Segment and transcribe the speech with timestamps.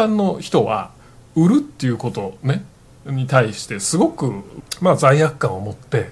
[0.00, 0.90] 般の人は
[1.36, 2.64] 売るっていうことね
[3.04, 4.32] に対してすごく、
[4.80, 6.10] まあ、罪悪感を持って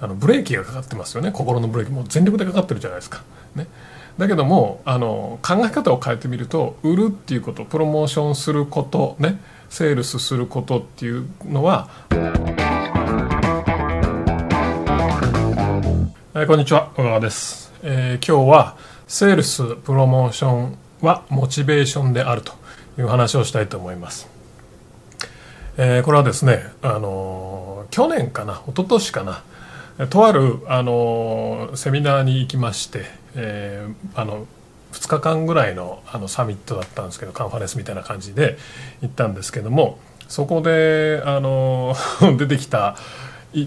[0.00, 1.30] あのブレーキがかかってますよね。
[1.32, 3.22] 心のブレーキも全力でかかってるじゃないですか。
[3.54, 3.68] ね、
[4.18, 9.40] だけどもあの考え方を変えてみると売るっていうことプロモーションすることね
[9.70, 11.88] セールスすることっていうのは
[16.32, 16.90] はいこんにちは。
[16.96, 18.76] 小川です、えー、今日は
[19.06, 22.63] セールスプロモーションはモチベーションであると。
[22.98, 24.34] いう話をしたいと思います
[25.76, 34.46] えー、これはですね、あの去年かな一昨年かなとある、あのセミナーに行きまして、えー、あの
[34.92, 38.56] 2日間ぐらいのあのサミットだったんですけどカンファレンスみたいな感じで
[39.02, 41.96] 行ったんですけどもそこで、あの
[42.38, 42.96] 出てきた、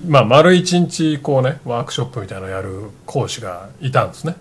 [0.08, 4.36] まあ、丸一日こうねワークショップみたいなのをやる講師がいたんですね。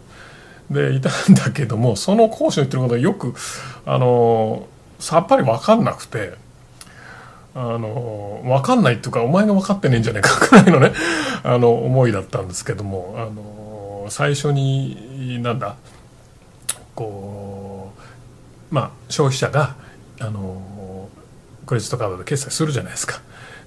[0.71, 3.35] でいたんだけどもその講師の言ってることはよく、
[3.85, 4.67] あの
[4.99, 6.35] さっぱり分かんなくて。
[7.59, 10.93] あの分かんないっていうかお前が分かってねえんじゃねえか くらいのね
[11.43, 15.77] あの思いだったんですけどもあの最初になんだ
[16.95, 17.95] こ
[18.71, 19.75] うまあ消費者が
[20.21, 21.09] あの
[21.65, 23.21] クレジットカードで決済するじゃないですか。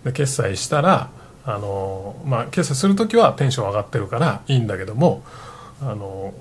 [0.03, 1.09] で決済したら
[1.45, 5.23] あの、まあ、決済する時はテンション上がってるからいいんだけども
[5.81, 6.33] あの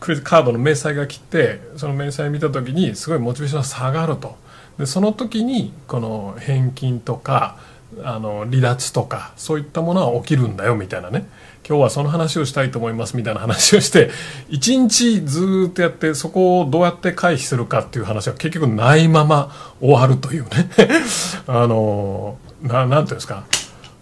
[0.00, 4.36] クレジットカードの明細が来てその明細を見た時にすごいモチベーションが下がると。
[4.78, 7.56] でその時にこの返金とか
[8.02, 11.26] あの離脱とかそういったものは起きるんだよみたいなね。
[11.68, 14.10] 今日はその話をしたいと思いますみたいな話をして
[14.48, 20.70] 一日ずっとやってそこをどうやって回避するかっていう話は結局ないまま終わるというね。
[21.46, 23.44] あのななんていうんですか。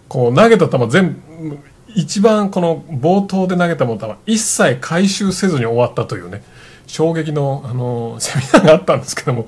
[0.07, 1.57] こう投げた球全部
[1.97, 6.43] 一番この冒頭で投げたものは一切回収せずに終わったというね
[6.85, 9.45] 衝撃のあの セミナーがあったんですけども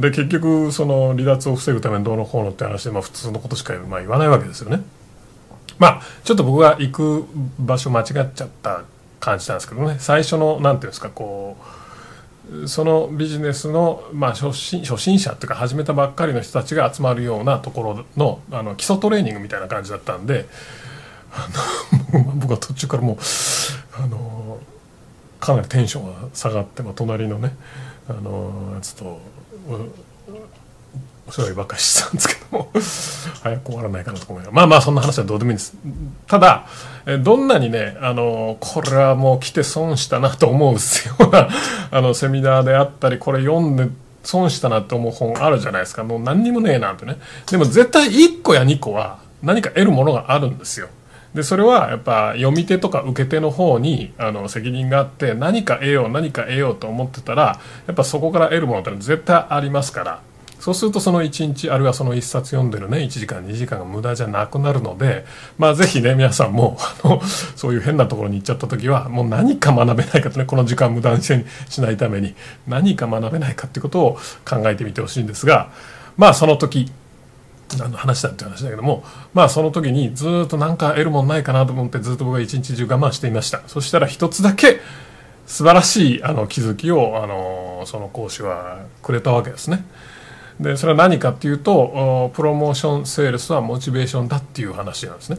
[0.00, 4.82] で結局その離脱を防ぐためにどうのこうのって話で、まあ、普通のことしかま言わないわけですよね。
[5.80, 7.24] まあちょっと僕が行く
[7.58, 8.82] 場所間違っちゃった
[9.18, 11.56] 感じなんですけどね最初の何ていうんですかこ
[12.52, 20.46] うそのビジネスの、まあ、初心初心者っていうか始めたばっかりの人たちが集まるようなところのあの基礎トレーニングみたいな感じだったんで
[22.36, 23.16] 僕は途中からもう
[24.02, 24.58] あの
[25.40, 27.56] かなりテンションが下がって、まあ、隣のね
[28.08, 29.20] あのやつと
[31.28, 32.70] お世話ばっかりしてたんですけども
[33.42, 35.74] 早く終わらないかなと思いままあまあそんな話はどうでもいいんです。
[36.26, 36.66] ただ
[37.20, 40.78] どんなにねあのこれはもう来て損したなと思うよ
[41.20, 41.48] うな
[41.90, 43.88] あのセミナーであったりこれ読んで
[44.22, 46.02] 損したなって思う本あるじゃないですか。
[46.02, 47.18] もう何にもねえなんてね。
[47.50, 50.88] でも絶対1個や2個は何か得るものがあるんですよ。
[51.34, 60.28] でそれはやっぱ読み手とか受け手の方にあの責任があって何か得よう何か得ようと思ってたらやっぱそこから得るものって絶対ありますから。
[60.58, 65.24] そうするとその1日あるいはその1冊読んでるね1時間2時間が無駄じゃなくなるので
[65.56, 67.22] まあぜひね皆さんも あの
[67.54, 71.32] そういう変なところに行っちゃった時はもう何か学べないかとねこの時間無駄にし
[71.80, 72.34] ないために
[72.66, 75.68] 何か学べないかっていうことを考えてみてほしいんですが
[76.16, 76.90] まあその時
[77.76, 83.62] 何の話だって話だけどもまあその時にずっと何か得るもんないかなと思ってずっと僕は一日中我慢していました。
[83.66, 84.80] そしたら一つだけ
[85.46, 89.84] 素晴らしいあの気づきをあのその講師はくれたわけですね。
[90.60, 95.38] でそれは何かっていうとプロモーションセールスはモチベーションだっていう話なんですね。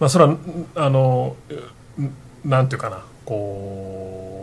[0.00, 0.36] まあそれは
[0.74, 1.36] あの
[2.44, 4.37] なんていうかなこう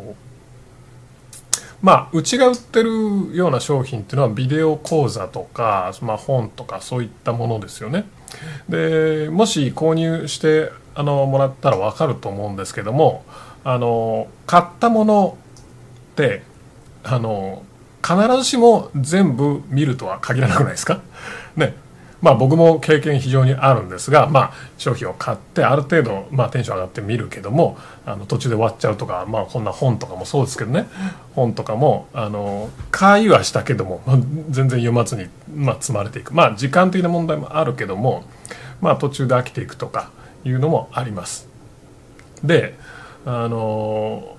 [1.86, 2.90] まあうちが売ってる
[3.38, 8.06] ような商品っていうのはビデオ講座とか、まあ、本とかそういったものですよね。
[8.68, 13.24] でもし購入してあのもらったら分かると思うんですけども
[13.64, 15.38] あの買ったもの
[16.14, 16.42] って
[17.04, 17.62] あの
[18.04, 21.02] 必ずしも全部見るとは限らなくないですか？
[21.56, 21.76] ね
[22.26, 30.88] まあ僕も経験非常にあるんですが、まあ商品を買ってある程度、まあテンション上がって見るけども、あの途中で終わっちゃうとか、まあこんな本とかもそうですけどね、
[31.36, 34.18] 本とかも、あの、買いはしたけども、まあ、
[34.50, 36.34] 全然読まずに、まあ積まれていく。
[36.34, 38.24] まあ時間的な問題もあるけども、
[38.82, 40.10] まあ途中で飽きていくとか
[40.44, 41.48] いうのもあります。
[42.44, 42.74] で、
[43.28, 44.35] あの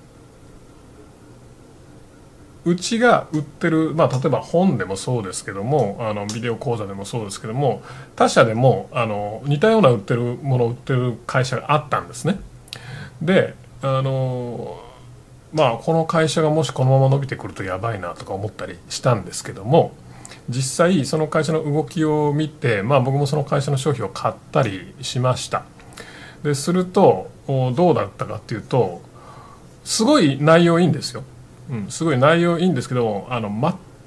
[2.67, 7.81] うちが売ってる、まあ、例えば本でもそうですけどもあのビデオ講座でもそうですけども
[8.17, 12.39] 他社でもあの似たような売ってるものを売ってる会社があったんですね。
[13.21, 14.83] であの
[15.53, 19.93] まあこの会社がもしこのまま伸びてくるとやばいなとか思ったりしたんですけども
[20.49, 25.63] 実際その会社の動きを見て、まあ、僕もその会社の商品を買ったりしました。
[26.43, 29.01] でするとどうだったかっていうと
[29.85, 31.23] すごい内容いいんですよ。
[31.69, 33.49] うん、すごい内容いいんですけどあの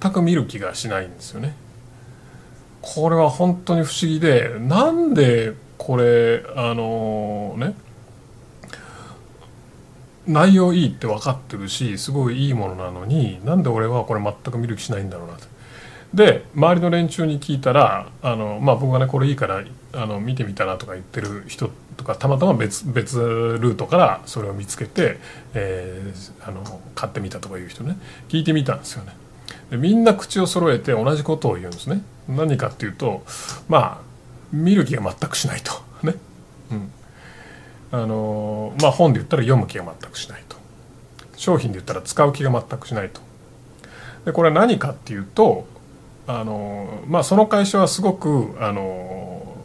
[0.00, 1.54] 全く見る気がしないんですよね
[2.80, 7.74] これは本当に不思議でなんでこれあのね
[10.26, 15.46] 内容いいって分かってるしすごいいいものなのになんで俺はこれ全く見る気しないんだろうなと。
[16.14, 19.62] で周りの連中に聞いたらあの、まあ、僕がねこれいいから
[19.92, 25.18] あの見てみたらとか言ってる人ってとかたまたま別別ルートからそれを見つけて、
[25.52, 27.98] えー、あの買ってみたとかいう人ね
[28.28, 29.14] 聞いてみたんですよね。
[29.70, 32.02] でみんな口を揃えて同じことを言うんですね。
[32.26, 33.22] 何かっていうと
[33.68, 34.02] まあ
[34.50, 36.14] 見る気が全くしないとね。
[36.72, 36.92] うん
[37.92, 40.56] あのまあ本で言ったら読む気が全くしないと
[41.36, 43.20] 商品で言ったら使う気が全くしないと
[44.24, 45.66] でこれは何かっていうと
[46.26, 49.56] あのまあその会社はすごくあの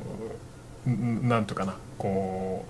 [0.86, 1.76] なんていうかな
[2.06, 2.64] こ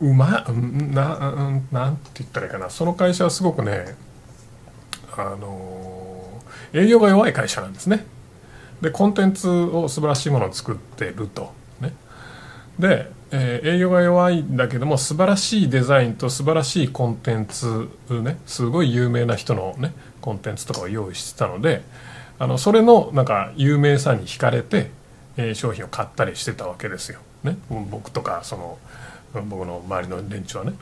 [0.00, 0.46] ううま
[0.92, 2.70] ななんて言ったらいいかな。
[2.70, 3.96] その会社はすごくね
[5.16, 6.40] あの
[6.72, 8.06] 営業が弱い会社なんですね。
[8.80, 11.52] でコンテンツを素晴らしいものを作ってると。
[11.80, 11.92] ね。
[12.78, 21.82] で、えー、営業が弱いんだけども素晴らしいデザインと素晴らしいコンテンツねすごい有名な人のねコンテンツとかを用意してたので
[22.38, 24.90] あのそれのなんか有名さに惹かれて、
[25.36, 28.78] え、商品を買ったりしてたわけですよ、ね、僕とかその
[29.42, 30.72] 僕の周りの連中はね。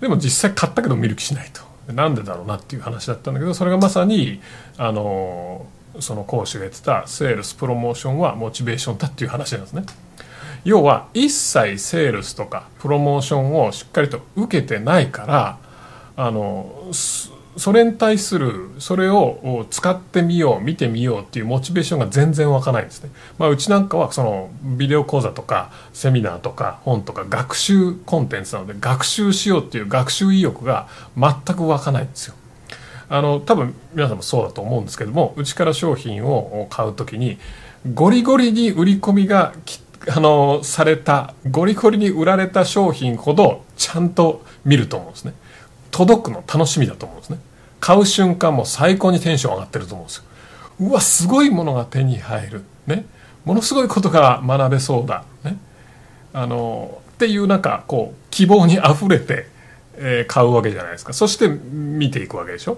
[0.00, 1.62] でも実際買ったけど見る気しないと。
[1.92, 4.40] なんでだろうなっていう話だったんだけどそれがまさに
[4.76, 5.66] あの
[6.00, 9.84] その講師が言ってたセールスプロモーションはモチベーションだっていう話なんですね。
[10.64, 15.58] 要は一切セールスとかプロモーションをしっかりと受けてないから
[16.16, 16.88] あの
[17.56, 32.34] それに対するそれを使ってみよう見てみようっていうモチベーションが全然湧かないんですね、まあ、うちなんかはそのビデオ講座とかセミナーとか本とか学習コンテンツなので学習しようっていう学習意欲が全く湧かないんですよ。
[33.08, 37.38] あの多分皆さんもそうだと思うんですけどもうちから商品を買う時に
[37.94, 39.52] ゴリゴリに売り込みが
[40.08, 45.34] あのされたゴリゴリに売られた商品ほどちゃんと見ると思うんですね。
[45.96, 47.38] 届くの楽しみだと思うんですね。
[47.80, 50.24] 買う瞬間も最高にテンション上がってると思うんですよ。
[50.80, 52.64] うわすごいものが手に入る。
[52.86, 53.06] ね。
[53.46, 55.24] ものすごいことが学べそうだ。
[55.42, 55.56] ね。
[56.34, 59.46] あのっていうなんかこう希望にあふれて、
[59.94, 61.14] えー、買うわけじゃないですか。
[61.14, 62.76] そして見ていくわけでしょ。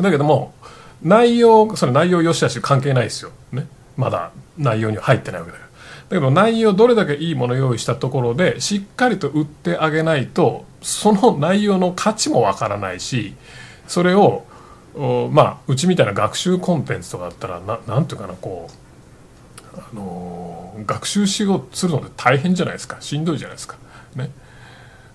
[0.00, 0.54] だけども
[1.02, 3.32] 内容それ内容よしあし関係ないですよ。
[3.52, 3.66] ね。
[3.98, 5.70] まだ内容には入ってないわけだから。
[6.08, 13.34] だけど内容どれだけいいもの用意したところでしっかりと売ってあげないとその内容の価値もわからないし
[13.88, 14.44] それを
[15.32, 18.70] まあうちみたいな学習コンテンツとかだったらななんていうかなこ
[19.74, 23.76] う、あのー、学習しようするので大変じゃないですかしんどいじゃないですか。
[24.14, 24.30] ね、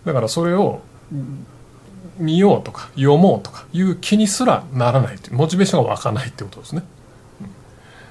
[0.05, 0.81] だからそれを
[2.17, 6.83] 見ようとか読もうとかいう気にすらならないモチベーションが湧かないってことですね。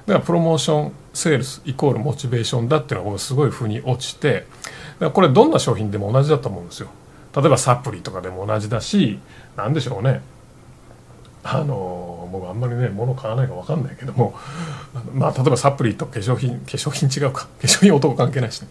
[0.07, 4.47] だからプロモーションセールスイコールモチベーションだっていうのがすごい風に落ちて
[5.13, 6.89] これどんな商品でも同じだと思うんですよ
[7.35, 9.19] 例えばサプリとかでも同じだし
[9.55, 10.21] 何でしょうね。
[11.43, 14.35] あの僕あんまりね物買わないか分かんないけども
[15.13, 17.45] まあ例えばサプリと化粧品化粧品違うか。
[17.45, 18.67] 化粧品男関係ないしね。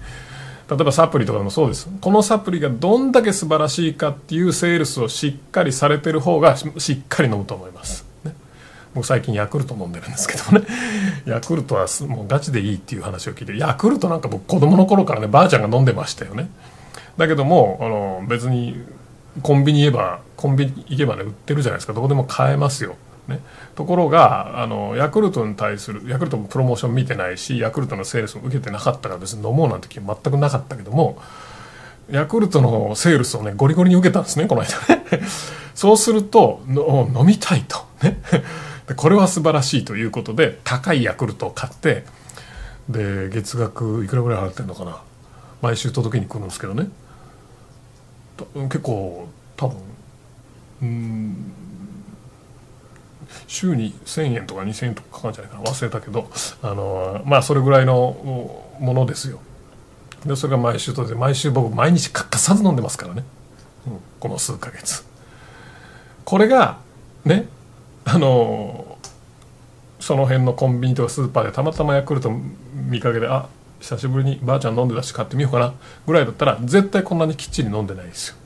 [0.68, 1.88] 例えばサプリとかでもそうです。
[2.00, 8.04] このサプリがどんだけ素晴らしいかっていうセールスをしっかりされてる方がしっかり飲むと思います。
[8.22, 8.34] ね。
[8.94, 10.66] 僕最近ヤクルト飲んでるんですけどね。
[11.24, 16.50] ヤクルトはもうガチでいいっていう話を聞いてヤクルトなんか僕子供の頃からねばあちゃんが飲んでましたよね。
[17.18, 18.82] だけどもあの別に
[19.42, 21.92] コンビニ言えばコンビニ行けばね売ってるじゃないですか。
[21.92, 22.96] どこでも買えますよ。
[23.26, 23.40] ね、
[23.74, 31.20] ところがあのヤクルトに対するヤクルトもプロモーション見てないしヤクルトのセールスも受けてなかったから別に飲もうなんて気全くなかったけども
[32.10, 34.78] ヤクルトのセールスをねゴリゴリに受けたんですねこの間。
[34.94, 35.04] ね
[35.74, 37.84] そうすると飲みたいと。
[38.02, 38.18] ね。
[38.86, 42.04] でこれは素晴らしいということで高いヤクルトを買って
[42.88, 45.02] で月額いくらぐらい払ってるのかな。
[45.60, 46.88] 毎週届けに来るんですけどね。
[48.54, 49.76] 結構多分
[50.82, 51.52] うん
[53.46, 55.64] 週に1,000円とか2,000円とかかかるんじゃないかな。
[55.64, 56.30] 忘れたけど
[56.62, 59.40] あのまあそれぐらいのものですよ。
[60.24, 63.24] でそれが毎週届いて毎週僕毎日欠かさず飲んでますからね、
[63.86, 65.04] うん、この数ヶ月。
[66.24, 66.78] これが
[67.24, 67.46] ね
[68.04, 68.98] あの
[70.00, 72.30] その辺のコンビニとかスーパーでたまたまヤクルト
[72.74, 73.48] 見かけであ
[73.80, 75.74] 久しぶりにばあちゃん飲んでたし買ってみようかな
[76.06, 78.36] ぐらいだったら絶対こんなにきっちり飲んでないですよ。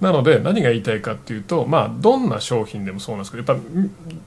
[0.00, 3.68] なので何が言いたいかっていうとまあどんな商品でもそうなんですけどやっぱ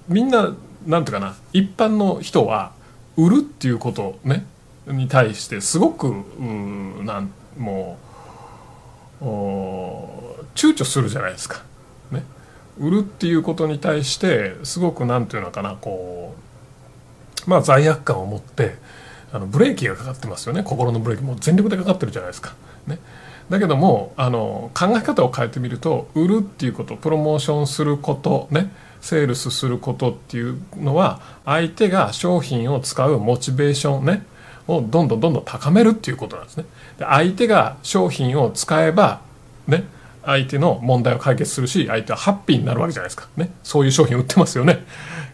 [0.08, 0.56] みんな
[0.88, 2.72] なんていうかな一般の人は
[3.18, 4.46] 売るっていうことね
[4.88, 7.98] に対してすごくうなんも
[9.22, 9.26] う
[10.56, 11.62] 躊躇するじゃないですか。
[12.12, 12.24] ね、
[12.80, 16.36] 売るっていうことに対してすごく何て言うのかなこ
[17.46, 18.78] うまあ罪悪感を持って
[19.32, 20.64] あのブレーキがかかってますよね。
[20.64, 21.24] 心のブレーキ。
[21.24, 22.54] も全力でかかってるじゃないですか。
[22.88, 23.00] ね、
[23.50, 28.72] だけどもあの考え方を変えてみると売るっていうことプロモーションすることね。
[29.02, 34.26] セールスすることっていうのは相手が商品を使うモチベーションね。
[34.68, 36.66] をどんどんどんどん高めるっていうことなんですね。
[37.00, 39.22] で相手が商品を使えば
[39.68, 39.84] ね。
[40.26, 43.28] 相手の問題を解決するし相手はハッピーになるわけじゃないですか。
[43.38, 43.52] ね。
[43.64, 44.86] そういう商品売ってますよね。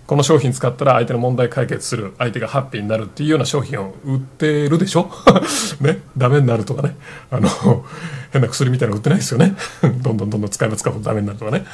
[0.07, 5.09] この商品使ったら相手の問題解決する相手がハッピーになるっていうような商品を売ってるでしょ。
[5.81, 6.01] ね。
[6.15, 6.95] ダメになるとかね。
[7.31, 7.49] あの
[8.31, 9.55] 変な薬みたいなの売ってないですよね。
[9.81, 11.65] どんどんどんどん使えば使うほどダメになるとかね。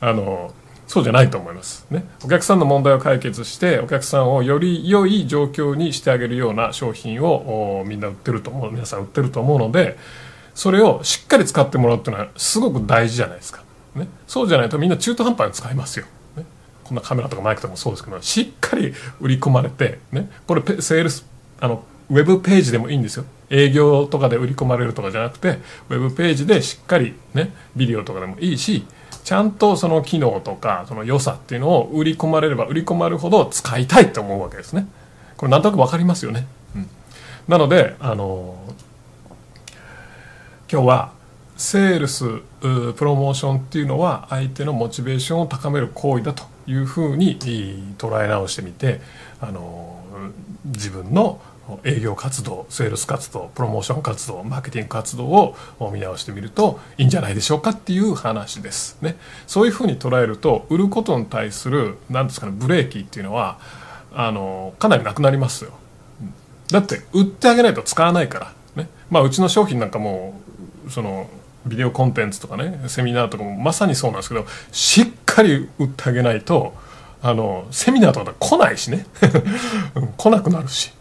[0.00, 0.52] あの
[0.88, 1.86] そうじゃないと思います。
[1.90, 2.04] ね。
[2.24, 9.98] お客さんの問題を解決して、お客さんをより良い状況にしてあげるような商品をみんな売ってると思う、皆さん売ってると思うので、
[10.58, 13.62] それをしっかり使ってもらうっていうのはすごく大事じゃないですか。
[13.94, 14.08] ね。
[14.26, 16.06] そうじゃないとみんな中途半端に使いますよ。
[16.36, 16.44] ね。
[16.82, 20.28] こんなカメラとかマイクとかもそうですけど、しっかり売り込まれて、ね。
[20.48, 21.24] これセールス、
[21.60, 23.24] あの、ウェブページでもいいんですよ。
[23.50, 25.60] 営業とかで売り込まれるとかじゃなくて、
[25.90, 28.84] ウェブページでしっかりね、ビデオとかでもいいし、
[29.22, 34.88] ちゃんとその機能とかその良さっていうのを売り込まれれば売り込まれるほど使いたいと思うわけですね。
[35.36, 36.48] これなんとなく分かりますよね。
[36.74, 36.90] うん、
[37.46, 38.56] なので、あの
[40.70, 41.12] 今日は
[41.56, 42.26] セールス
[42.60, 47.38] プロモーションっていうのは相手のモチベーションを高める行為だというふうに
[47.96, 49.00] 捉え直してみて、
[49.40, 49.98] あの
[50.66, 51.40] 自分の
[51.84, 55.56] 営業活動セールス活動プロモーション活動マーケティング活動を
[55.90, 59.16] 見直してみるといいんじゃないでしょうかっていう話ですね。
[59.46, 63.58] そういうふうに捉えると売ることに対する何ですかねブレーキっていうのは
[64.12, 65.72] あのかなりなくなりますよ。
[66.70, 68.90] だって売ってあげないと使わないからね。
[69.08, 70.38] まあうちの商品なんかも
[70.88, 71.28] その
[71.66, 76.74] ビデオコンテンツとかねセミナーとかもまさにそうなんですけどしっかり売ってあげないと
[77.22, 79.06] あのセミナーとか来ないしね。
[80.16, 80.92] 来なくなるし。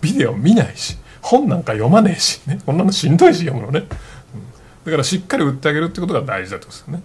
[0.00, 0.98] ビデオ見ないし。
[1.22, 2.58] 本なんか読まねえしね。
[2.66, 3.86] こんなのしんどいし読むのね、
[4.84, 7.02] だからしっかり売ってあげるってことが大事だってことですよね。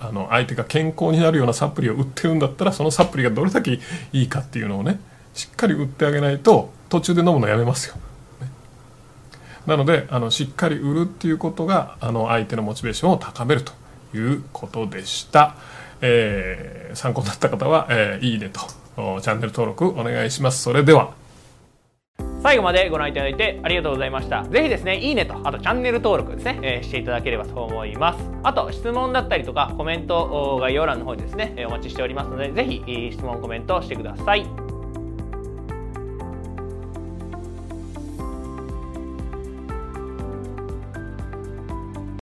[0.00, 3.78] あの相手が健康になるようなサプリを売ってるんだったらそのサプリがどれだけ
[4.12, 4.98] いいかっていうのをね
[5.34, 7.96] しっかり売ってあげないと途中で飲むのやめますよ、
[9.66, 13.72] なのであのしっかり売るっていうことがあの相手のモチベーションを高めると
[14.14, 15.56] いうことでした、
[16.00, 18.60] えー、参考になった方は、えー、いいねと
[19.20, 21.14] チャンネル登録お願いしますそれでは
[22.42, 24.44] 最後までご覧いただいてありがとうございました。
[24.44, 28.30] ぜひですね、いいねと、あとチャンネル登録ですね、えー、していただければと思います。
[28.42, 34.69] あと、質問だったりとか、コメント概要欄の方にですね、お待ちしておりますので、ぜひ質問、コメントしてください。